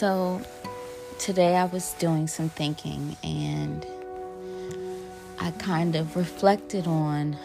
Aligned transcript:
So 0.00 0.40
today 1.18 1.56
I 1.56 1.66
was 1.66 1.92
doing 1.98 2.26
some 2.26 2.48
thinking 2.48 3.18
and 3.22 3.86
I 5.38 5.50
kind 5.50 5.94
of 5.94 6.16
reflected 6.16 6.86
on 6.86 7.36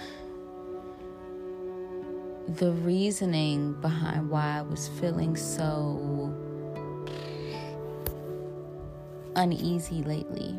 the 2.47 2.71
reasoning 2.71 3.73
behind 3.81 4.29
why 4.29 4.59
I 4.59 4.61
was 4.61 4.87
feeling 4.87 5.35
so 5.35 6.33
uneasy 9.35 10.03
lately. 10.03 10.55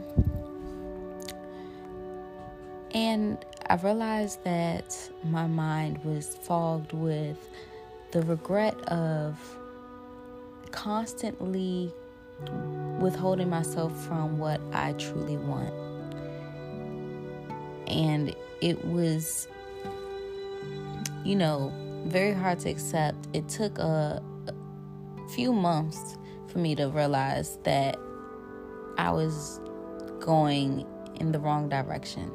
And 2.92 3.42
I 3.70 3.76
realized 3.76 4.44
that 4.44 4.94
my 5.24 5.46
mind 5.46 6.04
was 6.04 6.36
fogged 6.42 6.92
with 6.92 7.38
the 8.10 8.20
regret 8.20 8.78
of 8.90 9.38
constantly 10.76 11.92
withholding 13.00 13.50
myself 13.50 13.92
from 14.06 14.38
what 14.38 14.60
I 14.72 14.92
truly 14.92 15.36
want. 15.36 15.74
And 17.88 18.36
it 18.60 18.84
was, 18.84 19.48
you 21.24 21.34
know, 21.34 21.72
very 22.04 22.32
hard 22.32 22.60
to 22.60 22.70
accept. 22.70 23.26
It 23.32 23.48
took 23.48 23.78
a, 23.78 24.22
few 25.34 25.52
months 25.52 26.16
for 26.46 26.58
me 26.58 26.76
to 26.76 26.88
realize 26.88 27.58
that 27.64 27.98
I 28.96 29.10
was 29.10 29.60
going 30.20 30.86
in 31.16 31.32
the 31.32 31.40
wrong 31.40 31.68
direction. 31.68 32.30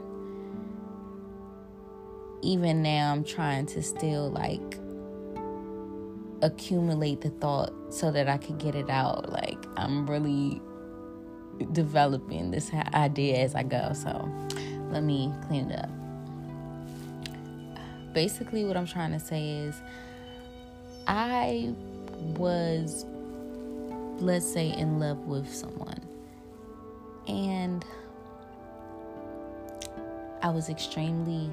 Even 2.41 2.83
now, 2.83 3.13
I'm 3.13 3.23
trying 3.23 3.65
to 3.67 3.81
still 3.81 4.29
like 4.29 4.80
accumulate 6.41 7.21
the 7.21 7.29
thought 7.29 7.73
so 7.89 8.11
that 8.11 8.27
I 8.27 8.37
could 8.37 8.57
get 8.57 8.75
it 8.75 8.89
out. 8.89 9.31
Like, 9.31 9.63
I'm 9.77 10.09
really 10.09 10.61
developing 11.71 12.51
this 12.51 12.71
idea 12.93 13.37
as 13.37 13.55
I 13.55 13.63
go. 13.63 13.93
So, 13.93 14.29
let 14.89 15.03
me 15.03 15.31
clean 15.47 15.71
it 15.71 15.79
up. 15.79 15.89
Basically, 18.13 18.65
what 18.65 18.75
I'm 18.75 18.87
trying 18.87 19.11
to 19.13 19.19
say 19.19 19.49
is, 19.49 19.75
I 21.07 21.73
was, 22.37 23.05
let's 24.19 24.45
say, 24.51 24.69
in 24.71 24.99
love 24.99 25.19
with 25.19 25.53
someone. 25.53 25.99
And 27.27 27.85
I 30.41 30.49
was 30.49 30.69
extremely, 30.69 31.49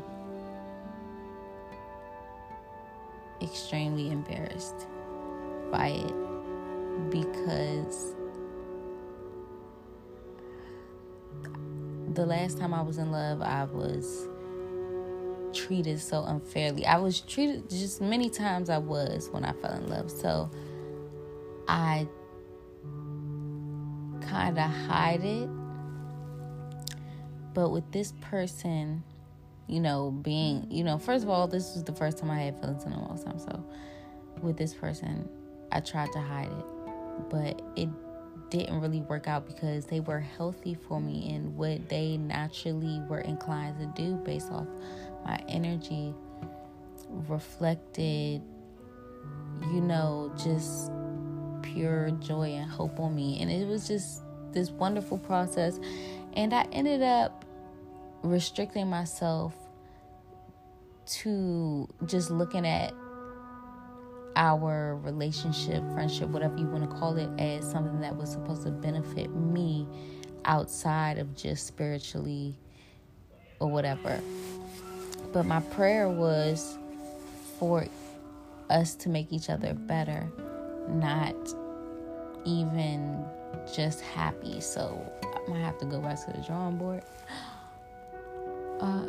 extremely 3.41 4.11
embarrassed 4.11 4.86
by 5.70 5.89
it 5.89 7.11
because 7.11 8.14
the 12.14 12.27
last 12.27 12.59
time 12.59 12.75
I 12.75 12.83
was 12.83 12.98
in 12.98 13.12
love, 13.12 13.42
I 13.42 13.64
was 13.64 14.28
treated 15.53 16.00
so 16.00 16.25
unfairly. 16.25 16.86
I 16.86 16.98
was 16.98 17.20
treated 17.20 17.69
just 17.70 18.00
many 18.00 18.31
times 18.31 18.70
I 18.70 18.78
was 18.78 19.28
when 19.31 19.44
I 19.44 19.53
fell 19.53 19.72
in 19.75 19.89
love. 19.89 20.11
So 20.11 20.50
I 21.69 22.09
kind 24.22 24.59
of 24.59 24.70
hide 24.70 25.25
it. 25.25 25.48
But 27.55 27.70
with 27.70 27.91
this 27.92 28.12
person, 28.20 29.03
you 29.69 29.80
know, 29.80 30.11
being, 30.11 30.66
you 30.70 30.83
know, 30.83 30.98
first 30.98 31.24
of 31.24 31.30
all, 31.30 31.47
this 31.47 31.74
was 31.74 31.84
the 31.84 31.92
first 31.92 32.19
time 32.19 32.30
I 32.30 32.41
had 32.41 32.58
feelings 32.61 32.84
in 32.84 32.92
a 32.92 33.00
long 33.00 33.22
time. 33.22 33.38
So 33.38 33.64
with 34.42 34.56
this 34.56 34.75
person, 34.75 35.28
I 35.70 35.81
tried 35.81 36.10
to 36.12 36.20
hide 36.20 36.50
it, 36.50 37.31
but 37.31 37.62
it 37.76 37.88
didn't 38.50 38.81
really 38.81 39.03
work 39.03 39.28
out 39.28 39.47
because 39.47 39.84
they 39.87 40.00
were 40.00 40.20
healthy 40.20 40.75
for 40.75 41.00
me 41.00 41.34
and 41.34 41.54
what 41.54 41.88
they 41.91 42.16
naturally 42.16 43.00
were 43.09 43.20
inclined 43.20 43.78
to 43.78 44.03
do 44.03 44.16
based 44.16 44.50
off 44.50 44.66
my 45.25 45.38
energy 45.48 46.15
reflected, 47.28 48.41
you 49.72 49.81
know, 49.81 50.32
just 50.42 50.91
pure 51.60 52.10
joy 52.21 52.50
and 52.50 52.71
hope 52.71 52.98
on 52.98 53.15
me. 53.15 53.38
And 53.41 53.50
it 53.50 53.66
was 53.66 53.87
just 53.87 54.22
this 54.53 54.71
wonderful 54.71 55.19
process. 55.19 55.78
And 56.34 56.54
I 56.54 56.62
ended 56.72 57.03
up 57.03 57.44
restricting 58.22 58.88
myself 58.88 59.54
to 61.08 61.88
just 62.06 62.30
looking 62.30 62.66
at 62.66 62.92
our 64.36 64.96
relationship, 65.02 65.82
friendship, 65.92 66.28
whatever 66.28 66.56
you 66.56 66.66
want 66.66 66.88
to 66.88 66.96
call 66.96 67.16
it, 67.16 67.28
as 67.41 67.69
something 67.69 68.00
that 68.00 68.14
was 68.14 68.30
supposed 68.30 68.62
to 68.62 68.70
benefit 68.70 69.34
me 69.34 69.86
outside 70.44 71.18
of 71.18 71.34
just 71.34 71.66
spiritually 71.66 72.56
or 73.58 73.68
whatever. 73.68 74.20
But 75.32 75.44
my 75.44 75.60
prayer 75.60 76.08
was 76.08 76.78
for 77.58 77.86
us 78.70 78.94
to 78.97 79.08
make 79.08 79.32
each 79.32 79.50
other 79.50 79.74
better, 79.74 80.30
not 80.88 81.34
even 82.44 83.24
just 83.74 84.00
happy. 84.00 84.60
So 84.60 85.04
I 85.24 85.50
might 85.50 85.60
have 85.60 85.78
to 85.78 85.86
go 85.86 86.00
back 86.00 86.24
to 86.26 86.32
the 86.32 86.47
drawing 86.47 86.76
board. 86.76 87.02
Uh, 88.81 89.03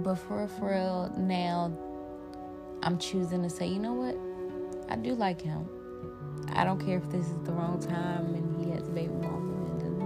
but 0.00 0.16
for 0.16 0.48
for 0.48 0.70
real, 0.70 1.12
now 1.16 1.72
I'm 2.82 2.98
choosing 2.98 3.42
to 3.42 3.50
say, 3.50 3.66
you 3.66 3.78
know 3.78 3.94
what? 3.94 4.16
I 4.90 4.96
do 4.96 5.14
like 5.14 5.40
him. 5.40 5.68
I 6.54 6.64
don't 6.64 6.84
care 6.84 6.98
if 6.98 7.10
this 7.10 7.26
is 7.26 7.38
the 7.44 7.52
wrong 7.52 7.80
time 7.80 8.34
and 8.34 8.64
he 8.64 8.70
has 8.72 8.88
a 8.88 8.90
baby 8.90 9.14
mama 9.14 9.52
and 9.80 10.02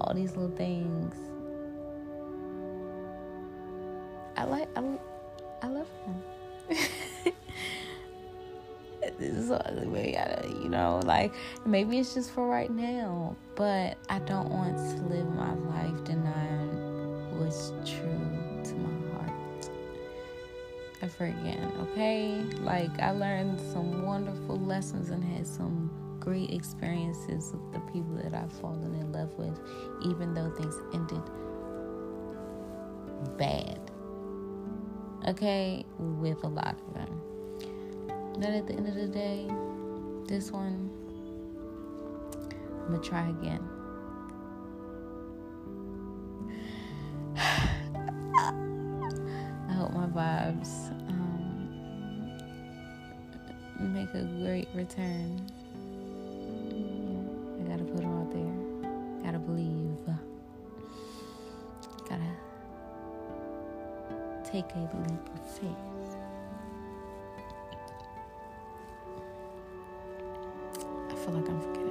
all 0.00 0.12
these 0.14 0.36
little 0.36 0.54
things. 0.56 1.14
I 4.36 4.44
like 4.44 4.68
I, 4.76 4.98
I 5.62 5.66
love 5.68 5.86
him. 6.04 6.22
this 9.18 9.32
is 9.34 9.48
the 9.48 9.88
way 9.88 10.16
I, 10.16 10.46
you 10.46 10.68
know, 10.68 11.00
like 11.04 11.32
maybe 11.64 11.98
it's 11.98 12.14
just 12.14 12.32
for 12.32 12.48
right 12.48 12.70
now, 12.70 13.36
but 13.54 13.96
I 14.08 14.18
don't 14.20 14.50
want 14.50 14.76
to 14.76 15.14
live 15.14 15.32
my 15.34 15.54
life 15.54 16.04
denying 16.04 16.83
what's 17.38 17.70
true 17.84 18.62
to 18.64 18.74
my 18.74 19.12
heart 19.12 19.70
ever 21.02 21.26
again. 21.26 21.72
Okay, 21.82 22.42
like 22.60 22.98
I 23.00 23.10
learned 23.10 23.60
some 23.72 24.04
wonderful 24.04 24.58
lessons 24.58 25.10
and 25.10 25.22
had 25.22 25.46
some 25.46 25.90
great 26.20 26.50
experiences 26.50 27.52
with 27.52 27.72
the 27.72 27.80
people 27.92 28.16
that 28.22 28.34
I've 28.34 28.52
fallen 28.52 28.94
in 28.94 29.12
love 29.12 29.32
with, 29.38 29.58
even 30.04 30.34
though 30.34 30.50
things 30.50 30.76
ended 30.92 31.22
bad 33.38 33.84
okay, 35.26 35.84
with 35.98 36.42
a 36.44 36.48
lot 36.48 36.76
of 36.88 36.94
them. 36.94 37.20
But 38.38 38.50
at 38.50 38.66
the 38.66 38.74
end 38.74 38.88
of 38.88 38.94
the 38.94 39.06
day, 39.06 39.48
this 40.26 40.50
one, 40.50 40.90
I'm 42.86 42.92
gonna 42.92 43.02
try 43.02 43.28
again. 43.28 43.66
Vibes 50.14 50.90
um, 51.08 52.32
make 53.80 54.14
a 54.14 54.22
great 54.22 54.68
return. 54.72 55.44
I 57.58 57.68
gotta 57.68 57.84
put 57.84 58.00
them 58.00 58.14
out 58.20 58.30
there. 58.32 59.24
Gotta 59.24 59.38
believe. 59.38 59.98
Gotta 62.08 62.30
take 64.44 64.70
a 64.74 64.78
leap 64.78 65.28
of 65.34 65.44
faith. 65.50 66.16
I 71.10 71.14
feel 71.16 71.34
like 71.34 71.48
I'm 71.48 71.60
forgetting 71.60 71.83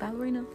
ballerina 0.00 0.46